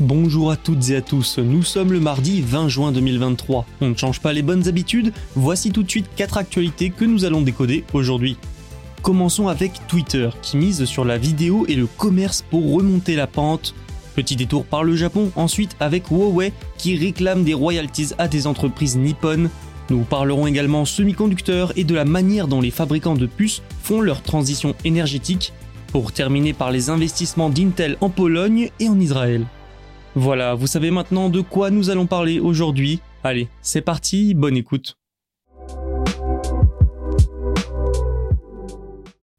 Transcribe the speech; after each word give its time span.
Bonjour 0.00 0.50
à 0.50 0.58
toutes 0.58 0.90
et 0.90 0.96
à 0.96 1.00
tous, 1.00 1.38
nous 1.38 1.62
sommes 1.62 1.90
le 1.90 2.00
mardi 2.00 2.42
20 2.42 2.68
juin 2.68 2.92
2023. 2.92 3.64
On 3.80 3.88
ne 3.88 3.94
change 3.94 4.20
pas 4.20 4.34
les 4.34 4.42
bonnes 4.42 4.68
habitudes, 4.68 5.10
voici 5.34 5.70
tout 5.70 5.82
de 5.82 5.88
suite 5.88 6.10
4 6.16 6.36
actualités 6.36 6.90
que 6.90 7.06
nous 7.06 7.24
allons 7.24 7.40
décoder 7.40 7.82
aujourd'hui. 7.94 8.36
Commençons 9.00 9.48
avec 9.48 9.72
Twitter, 9.88 10.28
qui 10.42 10.58
mise 10.58 10.84
sur 10.84 11.06
la 11.06 11.16
vidéo 11.16 11.64
et 11.66 11.76
le 11.76 11.86
commerce 11.86 12.42
pour 12.42 12.74
remonter 12.74 13.16
la 13.16 13.26
pente. 13.26 13.74
Petit 14.14 14.36
détour 14.36 14.66
par 14.66 14.84
le 14.84 14.96
Japon, 14.96 15.32
ensuite 15.34 15.74
avec 15.80 16.08
Huawei, 16.10 16.52
qui 16.76 16.94
réclame 16.98 17.42
des 17.42 17.54
royalties 17.54 18.10
à 18.18 18.28
des 18.28 18.46
entreprises 18.46 18.98
nippones. 18.98 19.48
Nous 19.88 20.02
parlerons 20.02 20.46
également 20.46 20.84
semi-conducteurs 20.84 21.72
et 21.74 21.84
de 21.84 21.94
la 21.94 22.04
manière 22.04 22.48
dont 22.48 22.60
les 22.60 22.70
fabricants 22.70 23.14
de 23.14 23.24
puces 23.24 23.62
font 23.82 24.02
leur 24.02 24.20
transition 24.20 24.74
énergétique, 24.84 25.54
pour 25.90 26.12
terminer 26.12 26.52
par 26.52 26.70
les 26.70 26.90
investissements 26.90 27.48
d'Intel 27.48 27.96
en 28.02 28.10
Pologne 28.10 28.68
et 28.78 28.90
en 28.90 29.00
Israël. 29.00 29.46
Voilà, 30.18 30.54
vous 30.54 30.66
savez 30.66 30.90
maintenant 30.90 31.28
de 31.28 31.42
quoi 31.42 31.68
nous 31.68 31.90
allons 31.90 32.06
parler 32.06 32.40
aujourd'hui. 32.40 33.00
Allez, 33.22 33.48
c'est 33.60 33.82
parti, 33.82 34.32
bonne 34.32 34.56
écoute. 34.56 34.96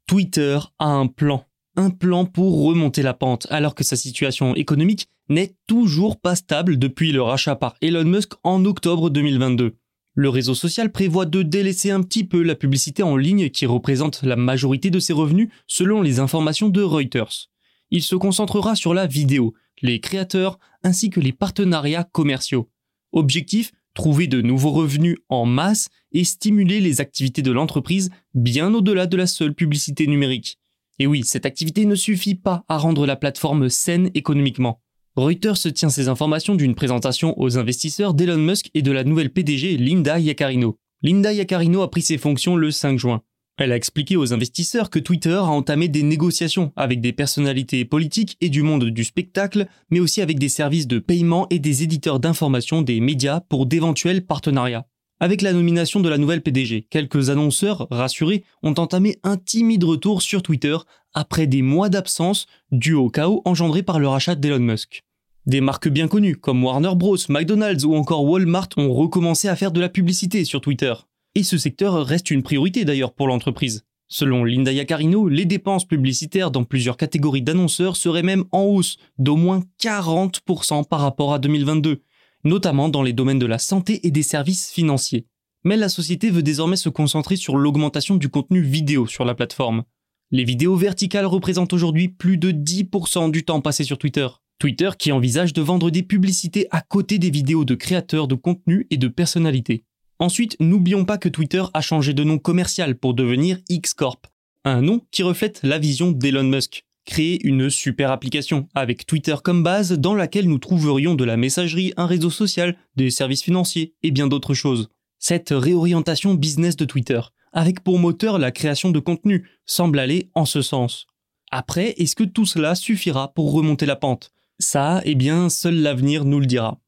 Twitter 0.06 0.60
a 0.78 0.86
un 0.86 1.08
plan. 1.08 1.44
Un 1.74 1.90
plan 1.90 2.26
pour 2.26 2.64
remonter 2.64 3.02
la 3.02 3.12
pente, 3.12 3.48
alors 3.50 3.74
que 3.74 3.82
sa 3.82 3.96
situation 3.96 4.54
économique 4.54 5.08
n'est 5.28 5.56
toujours 5.66 6.20
pas 6.20 6.36
stable 6.36 6.78
depuis 6.78 7.10
le 7.10 7.22
rachat 7.22 7.56
par 7.56 7.74
Elon 7.82 8.04
Musk 8.04 8.34
en 8.44 8.64
octobre 8.64 9.10
2022. 9.10 9.74
Le 10.14 10.28
réseau 10.28 10.54
social 10.54 10.92
prévoit 10.92 11.26
de 11.26 11.42
délaisser 11.42 11.90
un 11.90 12.02
petit 12.02 12.22
peu 12.22 12.40
la 12.40 12.54
publicité 12.54 13.02
en 13.02 13.16
ligne 13.16 13.50
qui 13.50 13.66
représente 13.66 14.22
la 14.22 14.36
majorité 14.36 14.90
de 14.90 15.00
ses 15.00 15.12
revenus 15.12 15.48
selon 15.66 16.02
les 16.02 16.20
informations 16.20 16.68
de 16.68 16.82
Reuters. 16.82 17.48
Il 17.90 18.02
se 18.02 18.14
concentrera 18.14 18.76
sur 18.76 18.94
la 18.94 19.08
vidéo, 19.08 19.54
les 19.82 20.00
créateurs 20.00 20.58
ainsi 20.82 21.10
que 21.10 21.20
les 21.20 21.32
partenariats 21.32 22.04
commerciaux. 22.04 22.70
Objectif 23.12 23.72
trouver 23.94 24.28
de 24.28 24.40
nouveaux 24.40 24.70
revenus 24.70 25.16
en 25.28 25.44
masse 25.44 25.88
et 26.12 26.22
stimuler 26.22 26.80
les 26.80 27.00
activités 27.00 27.42
de 27.42 27.50
l'entreprise 27.50 28.10
bien 28.32 28.72
au-delà 28.72 29.06
de 29.06 29.16
la 29.16 29.26
seule 29.26 29.54
publicité 29.54 30.06
numérique. 30.06 30.58
Et 31.00 31.06
oui, 31.06 31.24
cette 31.24 31.46
activité 31.46 31.84
ne 31.84 31.96
suffit 31.96 32.36
pas 32.36 32.64
à 32.68 32.78
rendre 32.78 33.06
la 33.06 33.16
plateforme 33.16 33.68
saine 33.68 34.10
économiquement. 34.14 34.80
Reuters 35.16 35.56
se 35.56 35.68
tient 35.68 35.90
ces 35.90 36.08
informations 36.08 36.54
d'une 36.54 36.76
présentation 36.76 37.36
aux 37.40 37.58
investisseurs 37.58 38.14
d'Elon 38.14 38.38
Musk 38.38 38.70
et 38.74 38.82
de 38.82 38.92
la 38.92 39.02
nouvelle 39.02 39.32
PDG 39.32 39.76
Linda 39.76 40.20
Yaccarino. 40.20 40.78
Linda 41.02 41.32
Yaccarino 41.32 41.82
a 41.82 41.90
pris 41.90 42.02
ses 42.02 42.18
fonctions 42.18 42.54
le 42.54 42.70
5 42.70 42.98
juin. 42.98 43.22
Elle 43.60 43.72
a 43.72 43.76
expliqué 43.76 44.16
aux 44.16 44.32
investisseurs 44.32 44.88
que 44.88 45.00
Twitter 45.00 45.34
a 45.34 45.42
entamé 45.42 45.88
des 45.88 46.04
négociations 46.04 46.72
avec 46.76 47.00
des 47.00 47.12
personnalités 47.12 47.84
politiques 47.84 48.36
et 48.40 48.50
du 48.50 48.62
monde 48.62 48.84
du 48.84 49.02
spectacle, 49.02 49.66
mais 49.90 49.98
aussi 49.98 50.22
avec 50.22 50.38
des 50.38 50.48
services 50.48 50.86
de 50.86 51.00
paiement 51.00 51.48
et 51.50 51.58
des 51.58 51.82
éditeurs 51.82 52.20
d'information 52.20 52.82
des 52.82 53.00
médias 53.00 53.40
pour 53.40 53.66
d'éventuels 53.66 54.24
partenariats. 54.24 54.86
Avec 55.18 55.42
la 55.42 55.52
nomination 55.52 55.98
de 55.98 56.08
la 56.08 56.18
nouvelle 56.18 56.42
PDG, 56.42 56.86
quelques 56.88 57.30
annonceurs 57.30 57.88
rassurés 57.90 58.44
ont 58.62 58.74
entamé 58.74 59.18
un 59.24 59.36
timide 59.36 59.82
retour 59.82 60.22
sur 60.22 60.44
Twitter 60.44 60.76
après 61.12 61.48
des 61.48 61.62
mois 61.62 61.88
d'absence 61.88 62.46
dû 62.70 62.94
au 62.94 63.10
chaos 63.10 63.42
engendré 63.44 63.82
par 63.82 63.98
le 63.98 64.06
rachat 64.06 64.36
d'Elon 64.36 64.60
Musk. 64.60 65.02
Des 65.46 65.60
marques 65.60 65.88
bien 65.88 66.06
connues 66.06 66.36
comme 66.36 66.62
Warner 66.62 66.94
Bros, 66.94 67.16
McDonald's 67.28 67.84
ou 67.84 67.96
encore 67.96 68.24
Walmart 68.24 68.68
ont 68.76 68.92
recommencé 68.92 69.48
à 69.48 69.56
faire 69.56 69.72
de 69.72 69.80
la 69.80 69.88
publicité 69.88 70.44
sur 70.44 70.60
Twitter. 70.60 70.94
Et 71.34 71.42
ce 71.42 71.58
secteur 71.58 72.04
reste 72.04 72.30
une 72.30 72.42
priorité 72.42 72.84
d'ailleurs 72.84 73.12
pour 73.12 73.28
l'entreprise. 73.28 73.84
Selon 74.08 74.42
Linda 74.44 74.72
Yaccarino, 74.72 75.28
les 75.28 75.44
dépenses 75.44 75.84
publicitaires 75.84 76.50
dans 76.50 76.64
plusieurs 76.64 76.96
catégories 76.96 77.42
d'annonceurs 77.42 77.96
seraient 77.96 78.22
même 78.22 78.44
en 78.52 78.62
hausse 78.62 78.96
d'au 79.18 79.36
moins 79.36 79.62
40% 79.82 80.86
par 80.88 81.00
rapport 81.00 81.34
à 81.34 81.38
2022, 81.38 82.00
notamment 82.44 82.88
dans 82.88 83.02
les 83.02 83.12
domaines 83.12 83.38
de 83.38 83.46
la 83.46 83.58
santé 83.58 84.06
et 84.06 84.10
des 84.10 84.22
services 84.22 84.70
financiers. 84.70 85.26
Mais 85.64 85.76
la 85.76 85.90
société 85.90 86.30
veut 86.30 86.42
désormais 86.42 86.76
se 86.76 86.88
concentrer 86.88 87.36
sur 87.36 87.56
l'augmentation 87.56 88.16
du 88.16 88.30
contenu 88.30 88.62
vidéo 88.62 89.06
sur 89.06 89.26
la 89.26 89.34
plateforme. 89.34 89.84
Les 90.30 90.44
vidéos 90.44 90.76
verticales 90.76 91.26
représentent 91.26 91.74
aujourd'hui 91.74 92.08
plus 92.08 92.38
de 92.38 92.50
10% 92.50 93.30
du 93.30 93.44
temps 93.44 93.60
passé 93.60 93.84
sur 93.84 93.98
Twitter. 93.98 94.28
Twitter 94.58 94.90
qui 94.98 95.12
envisage 95.12 95.52
de 95.52 95.62
vendre 95.62 95.90
des 95.90 96.02
publicités 96.02 96.66
à 96.70 96.80
côté 96.80 97.18
des 97.18 97.30
vidéos 97.30 97.64
de 97.64 97.74
créateurs 97.74 98.26
de 98.26 98.34
contenu 98.34 98.86
et 98.90 98.96
de 98.96 99.08
personnalités. 99.08 99.84
Ensuite, 100.20 100.56
n'oublions 100.58 101.04
pas 101.04 101.18
que 101.18 101.28
Twitter 101.28 101.62
a 101.74 101.80
changé 101.80 102.12
de 102.12 102.24
nom 102.24 102.38
commercial 102.38 102.96
pour 102.96 103.14
devenir 103.14 103.58
X 103.68 103.94
Corp, 103.94 104.26
un 104.64 104.82
nom 104.82 105.00
qui 105.12 105.22
reflète 105.22 105.60
la 105.62 105.78
vision 105.78 106.10
d'Elon 106.10 106.44
Musk. 106.44 106.84
Créer 107.04 107.46
une 107.46 107.70
super 107.70 108.10
application 108.10 108.68
avec 108.74 109.06
Twitter 109.06 109.36
comme 109.42 109.62
base 109.62 109.92
dans 109.92 110.14
laquelle 110.14 110.48
nous 110.48 110.58
trouverions 110.58 111.14
de 111.14 111.24
la 111.24 111.38
messagerie, 111.38 111.94
un 111.96 112.06
réseau 112.06 112.30
social, 112.30 112.76
des 112.96 113.10
services 113.10 113.42
financiers 113.42 113.94
et 114.02 114.10
bien 114.10 114.26
d'autres 114.26 114.54
choses. 114.54 114.90
Cette 115.18 115.50
réorientation 115.50 116.34
business 116.34 116.76
de 116.76 116.84
Twitter, 116.84 117.20
avec 117.52 117.82
pour 117.82 117.98
moteur 117.98 118.38
la 118.38 118.50
création 118.50 118.90
de 118.90 118.98
contenu, 118.98 119.48
semble 119.64 120.00
aller 120.00 120.30
en 120.34 120.44
ce 120.44 120.60
sens. 120.60 121.06
Après, 121.50 121.94
est-ce 121.96 122.14
que 122.14 122.24
tout 122.24 122.44
cela 122.44 122.74
suffira 122.74 123.32
pour 123.32 123.52
remonter 123.52 123.86
la 123.86 123.96
pente? 123.96 124.32
Ça, 124.58 125.00
eh 125.04 125.14
bien, 125.14 125.48
seul 125.48 125.76
l'avenir 125.76 126.24
nous 126.24 126.40
le 126.40 126.46
dira. 126.46 126.78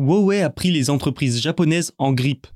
Huawei 0.00 0.40
a 0.40 0.48
pris 0.48 0.70
les 0.70 0.88
entreprises 0.88 1.42
japonaises 1.42 1.92
en 1.98 2.14
grippe. 2.14 2.46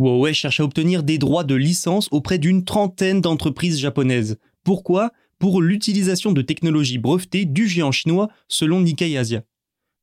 Huawei 0.00 0.34
cherche 0.34 0.58
à 0.58 0.64
obtenir 0.64 1.04
des 1.04 1.18
droits 1.18 1.44
de 1.44 1.54
licence 1.54 2.08
auprès 2.10 2.38
d'une 2.38 2.64
trentaine 2.64 3.20
d'entreprises 3.20 3.78
japonaises. 3.78 4.36
Pourquoi? 4.64 5.12
Pour 5.38 5.62
l'utilisation 5.62 6.32
de 6.32 6.42
technologies 6.42 6.98
brevetées 6.98 7.44
du 7.44 7.68
géant 7.68 7.92
chinois 7.92 8.28
selon 8.48 8.80
Nikkei 8.80 9.16
Asia. 9.16 9.44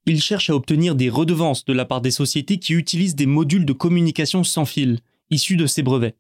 Il 0.06 0.22
cherche 0.22 0.50
à 0.50 0.56
obtenir 0.56 0.96
des 0.96 1.10
redevances 1.10 1.66
de 1.66 1.74
la 1.74 1.84
part 1.84 2.00
des 2.00 2.12
sociétés 2.12 2.60
qui 2.60 2.72
utilisent 2.72 3.16
des 3.18 3.26
modules 3.26 3.66
de 3.66 3.74
communication 3.74 4.46
sans 4.46 4.64
fil, 4.64 5.00
issus 5.30 5.58
de 5.58 5.68
ces 5.68 5.84
brevets. 5.84 6.16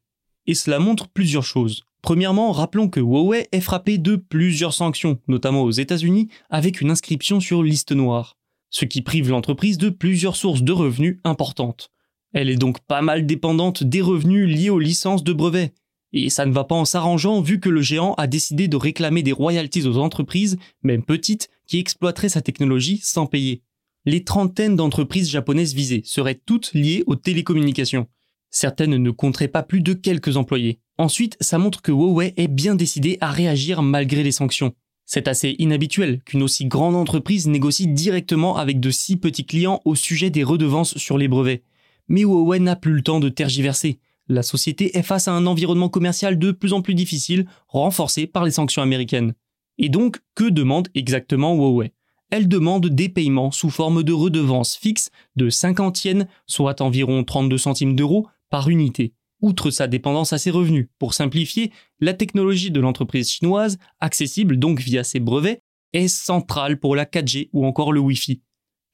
Et 0.45 0.55
cela 0.55 0.79
montre 0.79 1.07
plusieurs 1.07 1.45
choses. 1.45 1.83
Premièrement, 2.01 2.51
rappelons 2.51 2.89
que 2.89 2.99
Huawei 2.99 3.47
est 3.53 3.61
frappé 3.61 3.97
de 3.97 4.17
plusieurs 4.17 4.73
sanctions, 4.73 5.19
notamment 5.29 5.63
aux 5.63 5.71
États-Unis, 5.71 6.27
avec 6.49 6.81
une 6.81 6.91
inscription 6.91 7.39
sur 7.39 7.63
liste 7.63 7.93
noire 7.93 8.35
ce 8.69 8.85
qui 8.85 9.01
prive 9.01 9.29
l'entreprise 9.29 9.77
de 9.77 9.89
plusieurs 9.89 10.35
sources 10.35 10.63
de 10.63 10.71
revenus 10.71 11.19
importantes. 11.23 11.91
Elle 12.33 12.49
est 12.49 12.57
donc 12.57 12.79
pas 12.81 13.01
mal 13.01 13.25
dépendante 13.25 13.83
des 13.83 14.01
revenus 14.01 14.47
liés 14.47 14.69
aux 14.69 14.79
licences 14.79 15.23
de 15.23 15.33
brevets. 15.33 15.73
Et 16.11 16.29
ça 16.29 16.45
ne 16.45 16.53
va 16.53 16.63
pas 16.63 16.75
en 16.75 16.85
s'arrangeant 16.85 17.41
vu 17.41 17.59
que 17.59 17.69
le 17.69 17.81
géant 17.81 18.13
a 18.15 18.27
décidé 18.27 18.67
de 18.67 18.77
réclamer 18.77 19.23
des 19.23 19.31
royalties 19.31 19.87
aux 19.87 19.97
entreprises, 19.97 20.57
même 20.83 21.03
petites, 21.03 21.49
qui 21.67 21.79
exploiteraient 21.79 22.29
sa 22.29 22.41
technologie 22.41 22.99
sans 23.03 23.25
payer. 23.25 23.61
Les 24.05 24.23
trentaines 24.23 24.75
d'entreprises 24.75 25.29
japonaises 25.29 25.73
visées 25.73 26.03
seraient 26.05 26.39
toutes 26.45 26.73
liées 26.73 27.03
aux 27.07 27.15
télécommunications. 27.15 28.07
Certaines 28.51 28.97
ne 28.97 29.11
compteraient 29.11 29.47
pas 29.47 29.63
plus 29.63 29.81
de 29.81 29.93
quelques 29.93 30.37
employés. 30.37 30.79
Ensuite, 30.97 31.37
ça 31.41 31.57
montre 31.57 31.81
que 31.81 31.91
Huawei 31.91 32.33
est 32.37 32.47
bien 32.47 32.75
décidé 32.75 33.17
à 33.19 33.31
réagir 33.31 33.81
malgré 33.81 34.23
les 34.23 34.31
sanctions. 34.31 34.73
C'est 35.05 35.27
assez 35.27 35.55
inhabituel 35.59 36.21
qu'une 36.23 36.41
aussi 36.41 36.65
grande 36.65 36.95
entreprise 36.95 37.47
négocie 37.47 37.87
directement 37.87 38.57
avec 38.57 38.79
de 38.79 38.89
si 38.89 39.17
petits 39.17 39.45
clients 39.45 39.81
au 39.85 39.93
sujet 39.93 40.31
des 40.31 40.43
redevances 40.43 40.97
sur 40.97 41.17
les 41.17 41.27
brevets. 41.27 41.63
Mais 42.07 42.21
Huawei 42.21 42.59
n'a 42.59 42.75
plus 42.75 42.93
le 42.93 43.01
temps 43.01 43.19
de 43.19 43.29
tergiverser. 43.29 43.99
la 44.27 44.41
société 44.41 44.97
est 44.97 45.03
face 45.03 45.27
à 45.27 45.33
un 45.33 45.45
environnement 45.45 45.89
commercial 45.89 46.39
de 46.39 46.51
plus 46.51 46.73
en 46.73 46.81
plus 46.81 46.95
difficile, 46.95 47.45
renforcé 47.67 48.25
par 48.25 48.43
les 48.43 48.51
sanctions 48.51 48.81
américaines. 48.81 49.35
Et 49.77 49.89
donc, 49.89 50.17
que 50.33 50.49
demande 50.49 50.87
exactement 50.95 51.53
Huawei? 51.53 51.91
Elle 52.31 52.47
demande 52.47 52.87
des 52.87 53.07
paiements 53.07 53.51
sous 53.51 53.69
forme 53.69 54.01
de 54.01 54.13
redevances 54.13 54.75
fixes 54.75 55.11
de 55.35 55.51
50 55.51 56.05
yens, 56.05 56.25
soit 56.47 56.81
environ 56.81 57.23
32 57.23 57.59
centimes 57.59 57.95
d'euros, 57.95 58.27
par 58.49 58.69
unité. 58.69 59.13
Outre 59.41 59.69
sa 59.69 59.87
dépendance 59.87 60.33
à 60.33 60.37
ses 60.37 60.51
revenus, 60.51 60.87
pour 60.97 61.13
simplifier, 61.13 61.71
la 61.99 62.13
technologie 62.13 62.71
de 62.71 62.79
l'entreprise 62.79 63.29
chinoise, 63.29 63.77
accessible 63.99 64.57
donc 64.57 64.79
via 64.79 65.03
ses 65.03 65.19
brevets, 65.19 65.61
est 65.93 66.07
centrale 66.07 66.79
pour 66.79 66.95
la 66.95 67.05
4G 67.05 67.49
ou 67.53 67.65
encore 67.65 67.91
le 67.91 67.99
Wi-Fi. 67.99 68.41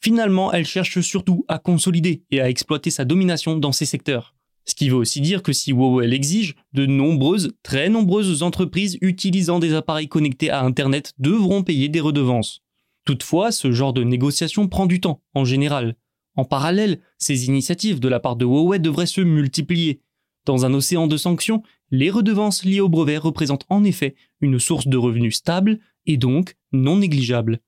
Finalement, 0.04 0.52
elle 0.52 0.66
cherche 0.66 1.00
surtout 1.02 1.46
à 1.48 1.60
consolider 1.60 2.24
et 2.32 2.42
à 2.42 2.50
exploiter 2.50 2.90
sa 2.90 3.06
domination 3.06 3.56
dans 3.56 3.72
ces 3.72 3.86
secteurs. 3.86 4.36
Ce 4.66 4.76
qui 4.76 4.90
veut 4.90 4.96
aussi 4.96 5.22
dire 5.22 5.44
que 5.44 5.54
si 5.54 5.72
Huawei 5.72 6.08
l'exige, 6.08 6.56
de 6.74 6.86
nombreuses, 6.86 7.52
très 7.64 7.90
nombreuses 7.90 8.44
entreprises 8.44 8.98
utilisant 9.02 9.60
des 9.60 9.74
appareils 9.74 10.08
connectés 10.08 10.50
à 10.50 10.64
Internet 10.64 11.14
devront 11.18 11.64
payer 11.64 11.90
des 11.90 12.00
redevances. 12.00 12.62
Toutefois, 13.06 13.52
ce 13.52 13.72
genre 13.72 13.94
de 13.94 14.04
négociation 14.04 14.68
prend 14.68 14.86
du 14.86 15.02
temps, 15.02 15.24
en 15.34 15.46
général. 15.46 15.96
En 16.36 16.46
parallèle, 16.46 17.02
ces 17.18 17.46
initiatives 17.46 18.00
de 18.00 18.08
la 18.08 18.20
part 18.20 18.36
de 18.36 18.46
Huawei 18.46 18.80
devraient 18.80 19.06
se 19.06 19.22
multiplier. 19.22 20.02
Dans 20.46 20.66
un 20.66 20.74
océan 20.74 21.06
de 21.08 21.18
sanctions, 21.18 21.62
les 21.92 22.10
redevances 22.10 22.64
liées 22.64 22.82
au 22.82 22.90
brevet 22.90 23.18
représentent 23.18 23.66
en 23.70 23.84
effet 23.84 24.16
une 24.40 24.60
source 24.60 24.88
de 24.88 24.98
revenus 24.98 25.36
stable 25.36 25.80
et 26.08 26.18
donc 26.18 26.56
non 26.72 26.98
négligeable. 26.98 27.60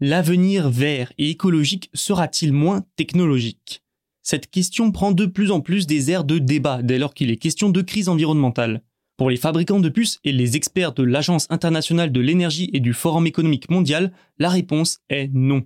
L'avenir 0.00 0.70
vert 0.70 1.12
et 1.18 1.30
écologique 1.30 1.90
sera-t-il 1.92 2.52
moins 2.52 2.84
technologique? 2.96 3.82
Cette 4.22 4.50
question 4.50 4.90
prend 4.90 5.12
de 5.12 5.26
plus 5.26 5.50
en 5.50 5.60
plus 5.60 5.86
des 5.86 6.10
airs 6.10 6.24
de 6.24 6.38
débat 6.38 6.82
dès 6.82 6.98
lors 6.98 7.12
qu'il 7.12 7.30
est 7.30 7.36
question 7.36 7.68
de 7.68 7.82
crise 7.82 8.08
environnementale. 8.08 8.82
Pour 9.18 9.28
les 9.28 9.36
fabricants 9.36 9.80
de 9.80 9.88
puces 9.90 10.18
et 10.24 10.32
les 10.32 10.56
experts 10.56 10.94
de 10.94 11.04
l'Agence 11.04 11.46
internationale 11.50 12.10
de 12.10 12.20
l'énergie 12.20 12.70
et 12.72 12.80
du 12.80 12.94
Forum 12.94 13.26
économique 13.26 13.70
mondial, 13.70 14.12
la 14.38 14.48
réponse 14.48 15.00
est 15.10 15.28
non. 15.32 15.64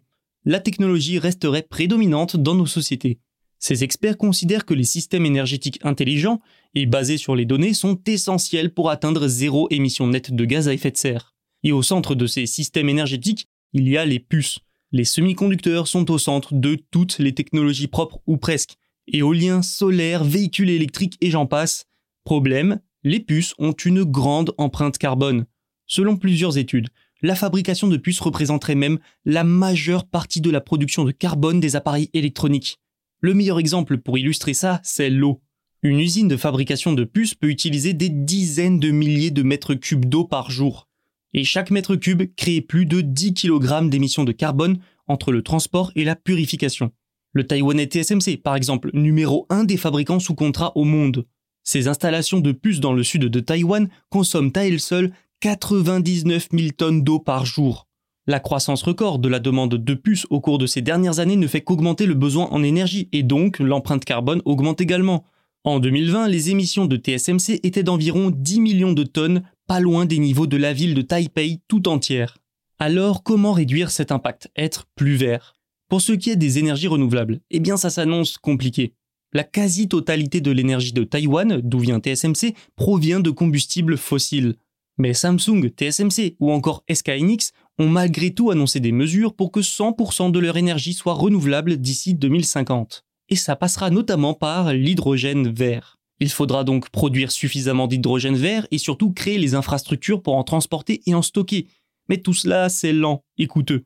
La 0.48 0.60
technologie 0.60 1.18
resterait 1.18 1.60
prédominante 1.60 2.38
dans 2.38 2.54
nos 2.54 2.64
sociétés. 2.64 3.18
Ces 3.58 3.84
experts 3.84 4.16
considèrent 4.16 4.64
que 4.64 4.72
les 4.72 4.82
systèmes 4.82 5.26
énergétiques 5.26 5.78
intelligents 5.82 6.40
et 6.74 6.86
basés 6.86 7.18
sur 7.18 7.36
les 7.36 7.44
données 7.44 7.74
sont 7.74 8.00
essentiels 8.06 8.72
pour 8.72 8.88
atteindre 8.88 9.28
zéro 9.28 9.68
émission 9.68 10.06
nette 10.06 10.34
de 10.34 10.44
gaz 10.46 10.66
à 10.66 10.72
effet 10.72 10.90
de 10.90 10.96
serre. 10.96 11.34
Et 11.64 11.72
au 11.72 11.82
centre 11.82 12.14
de 12.14 12.26
ces 12.26 12.46
systèmes 12.46 12.88
énergétiques, 12.88 13.46
il 13.74 13.86
y 13.90 13.98
a 13.98 14.06
les 14.06 14.20
puces. 14.20 14.60
Les 14.90 15.04
semi-conducteurs 15.04 15.86
sont 15.86 16.10
au 16.10 16.16
centre 16.16 16.54
de 16.54 16.78
toutes 16.90 17.18
les 17.18 17.34
technologies 17.34 17.86
propres 17.86 18.20
ou 18.26 18.38
presque. 18.38 18.76
Éoliens, 19.06 19.60
solaires, 19.60 20.24
véhicules 20.24 20.70
électriques 20.70 21.18
et 21.20 21.30
j'en 21.30 21.44
passe. 21.44 21.84
Problème, 22.24 22.80
les 23.04 23.20
puces 23.20 23.52
ont 23.58 23.72
une 23.72 24.02
grande 24.02 24.54
empreinte 24.56 24.96
carbone. 24.96 25.44
Selon 25.84 26.16
plusieurs 26.16 26.56
études, 26.56 26.88
la 27.22 27.34
fabrication 27.34 27.88
de 27.88 27.96
puces 27.96 28.20
représenterait 28.20 28.74
même 28.74 28.98
la 29.24 29.44
majeure 29.44 30.06
partie 30.06 30.40
de 30.40 30.50
la 30.50 30.60
production 30.60 31.04
de 31.04 31.10
carbone 31.10 31.60
des 31.60 31.76
appareils 31.76 32.10
électroniques. 32.14 32.78
Le 33.20 33.34
meilleur 33.34 33.58
exemple 33.58 33.98
pour 33.98 34.18
illustrer 34.18 34.54
ça, 34.54 34.80
c'est 34.82 35.10
l'eau. 35.10 35.40
Une 35.82 36.00
usine 36.00 36.28
de 36.28 36.36
fabrication 36.36 36.92
de 36.92 37.04
puces 37.04 37.34
peut 37.34 37.48
utiliser 37.48 37.92
des 37.92 38.08
dizaines 38.08 38.80
de 38.80 38.90
milliers 38.90 39.30
de 39.30 39.42
mètres 39.42 39.74
cubes 39.74 40.06
d'eau 40.06 40.24
par 40.24 40.50
jour 40.50 40.88
et 41.34 41.44
chaque 41.44 41.70
mètre 41.70 41.96
cube 41.96 42.34
crée 42.36 42.60
plus 42.60 42.86
de 42.86 43.00
10 43.00 43.34
kg 43.34 43.88
d'émissions 43.88 44.24
de 44.24 44.32
carbone 44.32 44.78
entre 45.06 45.32
le 45.32 45.42
transport 45.42 45.92
et 45.94 46.04
la 46.04 46.16
purification. 46.16 46.92
Le 47.32 47.46
Taïwanais 47.46 47.86
TSMC, 47.86 48.38
par 48.42 48.56
exemple, 48.56 48.90
numéro 48.94 49.46
1 49.50 49.64
des 49.64 49.76
fabricants 49.76 50.20
sous 50.20 50.34
contrat 50.34 50.72
au 50.76 50.84
monde. 50.84 51.26
Ces 51.62 51.88
installations 51.88 52.40
de 52.40 52.52
puces 52.52 52.80
dans 52.80 52.94
le 52.94 53.02
sud 53.02 53.24
de 53.24 53.40
Taïwan 53.40 53.88
consomment 54.08 54.52
à 54.54 54.66
elles 54.66 54.80
seules 54.80 55.12
99 55.40 56.48
000 56.52 56.70
tonnes 56.76 57.04
d'eau 57.04 57.20
par 57.20 57.46
jour. 57.46 57.86
La 58.26 58.40
croissance 58.40 58.82
record 58.82 59.20
de 59.20 59.28
la 59.28 59.38
demande 59.38 59.76
de 59.76 59.94
puces 59.94 60.26
au 60.30 60.40
cours 60.40 60.58
de 60.58 60.66
ces 60.66 60.82
dernières 60.82 61.20
années 61.20 61.36
ne 61.36 61.46
fait 61.46 61.60
qu'augmenter 61.60 62.06
le 62.06 62.14
besoin 62.14 62.48
en 62.50 62.64
énergie 62.64 63.08
et 63.12 63.22
donc 63.22 63.60
l'empreinte 63.60 64.04
carbone 64.04 64.42
augmente 64.44 64.80
également. 64.80 65.24
En 65.62 65.78
2020, 65.78 66.26
les 66.26 66.50
émissions 66.50 66.86
de 66.86 66.96
TSMC 66.96 67.60
étaient 67.62 67.84
d'environ 67.84 68.30
10 68.30 68.60
millions 68.60 68.92
de 68.92 69.04
tonnes 69.04 69.44
pas 69.68 69.78
loin 69.78 70.06
des 70.06 70.18
niveaux 70.18 70.48
de 70.48 70.56
la 70.56 70.72
ville 70.72 70.94
de 70.94 71.02
Taipei 71.02 71.60
tout 71.68 71.88
entière. 71.88 72.38
Alors 72.80 73.22
comment 73.22 73.52
réduire 73.52 73.92
cet 73.92 74.10
impact, 74.10 74.50
être 74.56 74.86
plus 74.96 75.14
vert? 75.14 75.54
Pour 75.88 76.00
ce 76.00 76.12
qui 76.12 76.30
est 76.30 76.36
des 76.36 76.58
énergies 76.58 76.88
renouvelables, 76.88 77.40
eh 77.52 77.60
bien 77.60 77.76
ça 77.76 77.90
s'annonce 77.90 78.38
compliqué. 78.38 78.92
La 79.32 79.44
quasi-totalité 79.44 80.40
de 80.40 80.50
l'énergie 80.50 80.92
de 80.92 81.04
Taïwan, 81.04 81.60
d'où 81.62 81.78
vient 81.78 82.00
TSMC, 82.00 82.54
provient 82.74 83.20
de 83.20 83.30
combustibles 83.30 83.96
fossiles. 83.96 84.56
Mais 84.98 85.14
Samsung, 85.14 85.70
TSMC 85.70 86.36
ou 86.40 86.50
encore 86.50 86.84
SK 86.92 87.08
Hynix 87.18 87.52
ont 87.78 87.88
malgré 87.88 88.34
tout 88.34 88.50
annoncé 88.50 88.80
des 88.80 88.90
mesures 88.90 89.34
pour 89.34 89.52
que 89.52 89.60
100% 89.60 90.32
de 90.32 90.38
leur 90.40 90.56
énergie 90.56 90.92
soit 90.92 91.14
renouvelable 91.14 91.76
d'ici 91.76 92.14
2050. 92.14 93.04
Et 93.28 93.36
ça 93.36 93.54
passera 93.54 93.90
notamment 93.90 94.34
par 94.34 94.72
l'hydrogène 94.72 95.52
vert. 95.52 95.98
Il 96.18 96.30
faudra 96.30 96.64
donc 96.64 96.90
produire 96.90 97.30
suffisamment 97.30 97.86
d'hydrogène 97.86 98.36
vert 98.36 98.66
et 98.72 98.78
surtout 98.78 99.12
créer 99.12 99.38
les 99.38 99.54
infrastructures 99.54 100.20
pour 100.20 100.34
en 100.34 100.42
transporter 100.42 101.00
et 101.06 101.14
en 101.14 101.22
stocker. 101.22 101.68
Mais 102.08 102.18
tout 102.18 102.34
cela, 102.34 102.68
c'est 102.68 102.92
lent 102.92 103.22
et 103.36 103.46
coûteux. 103.46 103.84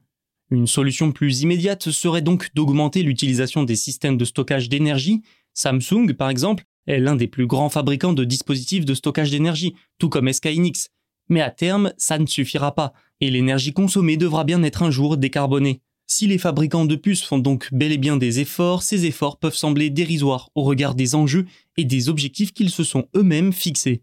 Une 0.50 0.67
solution 0.67 1.12
plus 1.12 1.43
immédiate 1.43 1.91
serait 1.91 2.23
donc 2.23 2.49
d'augmenter 2.55 3.03
l'utilisation 3.03 3.65
des 3.65 3.76
systèmes 3.76 4.17
de 4.17 4.25
stockage 4.25 4.70
d'énergie. 4.70 5.23
Samsung, 5.53 6.15
par 6.17 6.31
exemple, 6.31 6.65
est 6.87 6.99
l'un 6.99 7.17
des 7.17 7.26
plus 7.26 7.47
grands 7.47 7.69
fabricants 7.69 8.12
de 8.12 8.25
dispositifs 8.25 8.85
de 8.85 8.94
stockage 8.94 9.31
d'énergie, 9.31 9.75
tout 9.99 10.08
comme 10.08 10.32
SK 10.32 10.47
Hynix. 10.47 10.88
Mais 11.28 11.40
à 11.40 11.50
terme, 11.50 11.92
ça 11.96 12.19
ne 12.19 12.26
suffira 12.26 12.74
pas, 12.74 12.92
et 13.20 13.30
l'énergie 13.30 13.72
consommée 13.72 14.16
devra 14.16 14.44
bien 14.44 14.62
être 14.62 14.82
un 14.82 14.90
jour 14.90 15.16
décarbonée. 15.16 15.80
Si 16.06 16.26
les 16.26 16.38
fabricants 16.38 16.84
de 16.84 16.96
puces 16.96 17.22
font 17.22 17.38
donc 17.38 17.69
bel 17.72 17.92
et 17.92 17.98
bien 17.98 18.16
des 18.16 18.40
efforts, 18.40 18.82
ces 18.82 19.06
efforts 19.06 19.38
peuvent 19.38 19.54
sembler 19.54 19.88
dérisoires 19.88 20.50
au 20.54 20.62
regard 20.62 20.94
des 20.94 21.14
enjeux 21.14 21.46
et 21.76 21.84
des 21.84 22.08
objectifs 22.08 22.52
qu'ils 22.52 22.70
se 22.70 22.84
sont 22.84 23.08
eux-mêmes 23.16 23.52
fixés. 23.52 24.02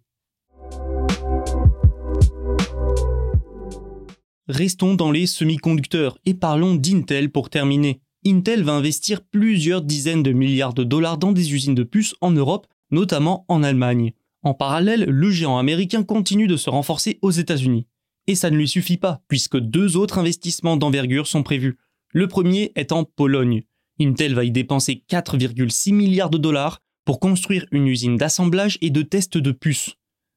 Restons 4.47 4.95
dans 4.95 5.11
les 5.11 5.27
semi-conducteurs 5.27 6.17
et 6.25 6.33
parlons 6.33 6.73
d'Intel 6.73 7.29
pour 7.29 7.51
terminer. 7.51 8.01
Intel 8.25 8.63
va 8.63 8.73
investir 8.73 9.21
plusieurs 9.21 9.83
dizaines 9.83 10.23
de 10.23 10.31
milliards 10.31 10.73
de 10.73 10.83
dollars 10.83 11.19
dans 11.19 11.31
des 11.31 11.53
usines 11.53 11.75
de 11.75 11.83
puces 11.83 12.15
en 12.21 12.31
Europe, 12.31 12.65
notamment 12.89 13.45
en 13.47 13.61
Allemagne. 13.61 14.13
En 14.43 14.53
parallèle, 14.53 15.03
le 15.03 15.31
géant 15.31 15.57
américain 15.57 16.03
continue 16.03 16.47
de 16.47 16.57
se 16.57 16.69
renforcer 16.69 17.19
aux 17.21 17.31
États-Unis. 17.31 17.87
Et 18.27 18.35
ça 18.35 18.49
ne 18.49 18.57
lui 18.57 18.67
suffit 18.67 18.97
pas, 18.97 19.21
puisque 19.27 19.57
deux 19.57 19.97
autres 19.97 20.17
investissements 20.17 20.77
d'envergure 20.77 21.27
sont 21.27 21.43
prévus. 21.43 21.77
Le 22.11 22.27
premier 22.27 22.71
est 22.75 22.91
en 22.91 23.03
Pologne. 23.03 23.63
Intel 23.99 24.33
va 24.33 24.45
y 24.45 24.51
dépenser 24.51 25.03
4,6 25.09 25.93
milliards 25.93 26.29
de 26.29 26.37
dollars 26.37 26.81
pour 27.05 27.19
construire 27.19 27.65
une 27.71 27.87
usine 27.87 28.17
d'assemblage 28.17 28.77
et 28.81 28.91
de 28.91 29.01
test 29.01 29.37
de 29.37 29.51
puces. 29.51 29.95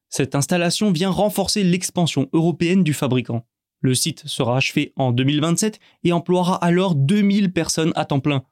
Cette 0.09 0.35
installation 0.35 0.91
vient 0.91 1.09
renforcer 1.09 1.63
l'expansion 1.63 2.29
européenne 2.33 2.83
du 2.83 2.93
fabricant. 2.93 3.45
Le 3.79 3.95
site 3.95 4.23
sera 4.27 4.57
achevé 4.57 4.93
en 4.95 5.11
2027 5.11 5.79
et 6.03 6.13
emploiera 6.13 6.55
alors 6.63 6.95
2000 6.95 7.51
personnes 7.51 7.93
à 7.95 8.05
temps 8.05 8.19
plein. 8.19 8.43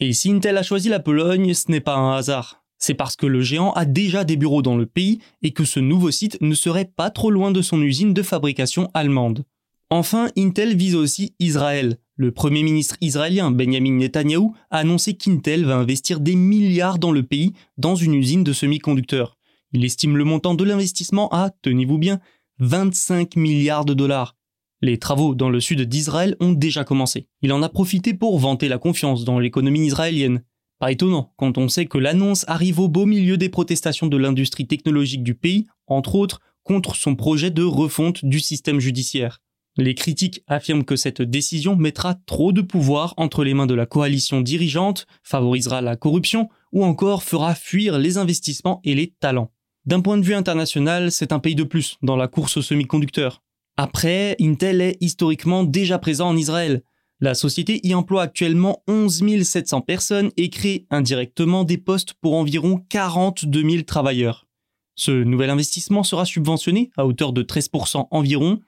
Et 0.00 0.12
si 0.12 0.30
Intel 0.30 0.56
a 0.56 0.62
choisi 0.62 0.88
la 0.88 1.00
Pologne, 1.00 1.54
ce 1.54 1.70
n'est 1.70 1.80
pas 1.80 1.96
un 1.96 2.16
hasard. 2.16 2.64
C'est 2.78 2.94
parce 2.94 3.16
que 3.16 3.26
le 3.26 3.42
géant 3.42 3.72
a 3.72 3.84
déjà 3.84 4.24
des 4.24 4.36
bureaux 4.36 4.62
dans 4.62 4.76
le 4.76 4.86
pays 4.86 5.18
et 5.42 5.52
que 5.52 5.64
ce 5.64 5.80
nouveau 5.80 6.10
site 6.10 6.38
ne 6.40 6.54
serait 6.54 6.90
pas 6.96 7.10
trop 7.10 7.30
loin 7.30 7.50
de 7.50 7.62
son 7.62 7.82
usine 7.82 8.14
de 8.14 8.22
fabrication 8.22 8.88
allemande. 8.94 9.44
Enfin, 9.90 10.28
Intel 10.36 10.76
vise 10.76 10.94
aussi 10.94 11.34
Israël. 11.38 11.98
Le 12.16 12.30
Premier 12.30 12.62
ministre 12.62 12.96
israélien 13.00 13.50
Benjamin 13.50 13.92
Netanyahou 13.92 14.54
a 14.70 14.78
annoncé 14.78 15.14
qu'Intel 15.14 15.64
va 15.64 15.76
investir 15.76 16.20
des 16.20 16.36
milliards 16.36 16.98
dans 16.98 17.12
le 17.12 17.22
pays 17.22 17.52
dans 17.78 17.94
une 17.94 18.14
usine 18.14 18.44
de 18.44 18.52
semi-conducteurs. 18.52 19.38
Il 19.72 19.84
estime 19.84 20.16
le 20.16 20.24
montant 20.24 20.54
de 20.54 20.64
l'investissement 20.64 21.28
à, 21.32 21.50
tenez-vous 21.62 21.98
bien, 21.98 22.20
25 22.58 23.36
milliards 23.36 23.84
de 23.84 23.94
dollars. 23.94 24.36
Les 24.80 24.98
travaux 24.98 25.34
dans 25.34 25.50
le 25.50 25.60
sud 25.60 25.82
d'Israël 25.82 26.36
ont 26.40 26.52
déjà 26.52 26.84
commencé. 26.84 27.26
Il 27.42 27.52
en 27.52 27.62
a 27.62 27.68
profité 27.68 28.14
pour 28.14 28.38
vanter 28.38 28.68
la 28.68 28.78
confiance 28.78 29.24
dans 29.24 29.38
l'économie 29.38 29.86
israélienne. 29.86 30.42
Pas 30.78 30.92
étonnant 30.92 31.32
quand 31.36 31.58
on 31.58 31.68
sait 31.68 31.86
que 31.86 31.98
l'annonce 31.98 32.44
arrive 32.48 32.78
au 32.78 32.88
beau 32.88 33.06
milieu 33.06 33.36
des 33.36 33.48
protestations 33.48 34.06
de 34.06 34.16
l'industrie 34.16 34.66
technologique 34.66 35.22
du 35.22 35.34
pays, 35.34 35.66
entre 35.86 36.14
autres 36.14 36.40
contre 36.62 36.94
son 36.94 37.16
projet 37.16 37.50
de 37.50 37.62
refonte 37.64 38.24
du 38.24 38.40
système 38.40 38.78
judiciaire. 38.78 39.40
Les 39.76 39.94
critiques 39.94 40.42
affirment 40.48 40.84
que 40.84 40.96
cette 40.96 41.22
décision 41.22 41.76
mettra 41.76 42.16
trop 42.26 42.52
de 42.52 42.60
pouvoir 42.60 43.14
entre 43.16 43.44
les 43.44 43.54
mains 43.54 43.66
de 43.66 43.74
la 43.74 43.86
coalition 43.86 44.40
dirigeante, 44.40 45.06
favorisera 45.22 45.80
la 45.80 45.96
corruption 45.96 46.48
ou 46.72 46.84
encore 46.84 47.22
fera 47.22 47.54
fuir 47.54 47.98
les 47.98 48.18
investissements 48.18 48.80
et 48.84 48.94
les 48.94 49.14
talents. 49.20 49.52
D'un 49.86 50.00
point 50.00 50.18
de 50.18 50.24
vue 50.24 50.34
international, 50.34 51.12
c'est 51.12 51.32
un 51.32 51.38
pays 51.38 51.54
de 51.54 51.62
plus 51.62 51.96
dans 52.02 52.16
la 52.16 52.28
course 52.28 52.56
aux 52.56 52.62
semi-conducteurs. 52.62 53.42
Après, 53.76 54.36
Intel 54.40 54.80
est 54.80 54.98
historiquement 55.00 55.62
déjà 55.62 55.98
présent 55.98 56.28
en 56.28 56.36
Israël. 56.36 56.82
La 57.20 57.34
société 57.34 57.80
y 57.84 57.94
emploie 57.94 58.22
actuellement 58.22 58.84
11 58.86 59.42
700 59.42 59.80
personnes 59.80 60.30
et 60.36 60.50
crée 60.50 60.86
indirectement 60.88 61.64
des 61.64 61.76
postes 61.76 62.14
pour 62.14 62.34
environ 62.34 62.84
42 62.88 63.70
000 63.70 63.82
travailleurs. 63.82 64.46
Ce 64.94 65.10
nouvel 65.10 65.50
investissement 65.50 66.04
sera 66.04 66.24
subventionné 66.24 66.90
à 66.96 67.06
hauteur 67.06 67.32
de 67.32 67.42
13% 67.42 68.06
environ 68.12 68.60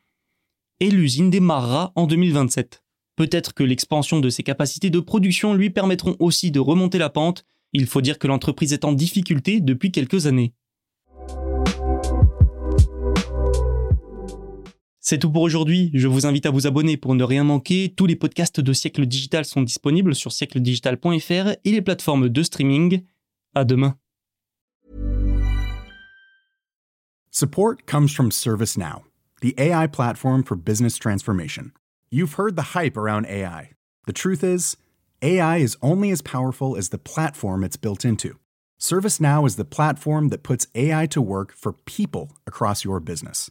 et 0.80 0.90
l'usine 0.90 1.30
démarrera 1.30 1.92
en 1.95 2.07
2027. 2.07 2.83
Peut-être 3.14 3.54
que 3.54 3.62
l'expansion 3.62 4.19
de 4.19 4.30
ses 4.30 4.42
capacités 4.42 4.90
de 4.90 4.99
production 4.99 5.54
lui 5.54 5.71
permettront 5.71 6.16
aussi 6.19 6.50
de 6.50 6.59
remonter 6.59 6.99
la 6.99 7.11
pente. 7.11 7.45
Il 7.73 7.87
faut 7.87 8.00
dire 8.00 8.19
que 8.19 8.26
l'entreprise 8.26 8.73
est 8.73 8.85
en 8.85 8.92
difficulté 8.92 9.61
depuis 9.61 9.92
quelques 9.92 10.26
années. 10.26 10.54
C'est 15.02 15.19
tout 15.19 15.33
pour 15.33 15.40
aujourd'hui. 15.40 15.90
Je 15.95 16.09
vous 16.09 16.26
invite 16.26 16.45
à 16.45 16.50
vous 16.50 16.66
abonner 16.66 16.99
pour 16.99 17.14
ne 17.14 17.25
rien 17.25 17.42
manquer. 17.42 17.95
Tous 17.97 18.04
les 18.04 18.16
podcasts 18.16 18.61
de 18.61 18.73
Siècle 18.75 19.07
Digital 19.07 19.47
sont 19.47 19.62
disponibles 19.62 20.14
sur 20.14 20.30
siècledigital.fr 20.30 21.57
et 21.64 21.73
les 21.73 21.80
plateformes 21.80 22.28
de 22.28 22.42
streaming. 22.42 23.02
À 23.54 23.64
demain. 23.64 23.97
Support 27.30 27.87
comes 27.87 28.12
from 28.12 28.30
ServiceNow, 28.30 29.04
the 29.40 29.54
AI 29.57 29.87
platform 29.87 30.42
for 30.42 30.57
business 30.57 30.99
transformation. 30.99 31.73
You've 32.11 32.35
heard 32.35 32.57
the 32.57 32.75
hype 32.75 32.99
around 32.99 33.25
AI. 33.26 33.71
The 34.07 34.12
truth 34.12 34.45
is, 34.45 34.76
AI 35.23 35.59
is 35.59 35.78
only 35.80 36.11
as 36.11 36.21
powerful 36.21 36.76
as 36.76 36.90
the 36.90 36.99
platform 36.99 37.64
it's 37.64 37.78
built 37.78 38.04
into. 38.04 38.38
ServiceNow 38.78 39.47
is 39.47 39.57
the 39.57 39.64
platform 39.64 40.28
that 40.28 40.42
puts 40.42 40.66
AI 40.75 41.07
to 41.07 41.23
work 41.23 41.54
for 41.57 41.73
people 41.87 42.33
across 42.47 42.85
your 42.85 43.00
business 43.00 43.50